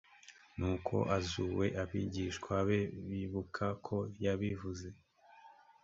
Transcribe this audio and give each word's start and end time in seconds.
nuko 0.57 0.95
azuwe 1.17 1.65
abigishwa 1.81 2.55
be 2.67 2.79
bibuka 3.09 3.65
ko 3.85 3.97
yabivuze 4.25 4.87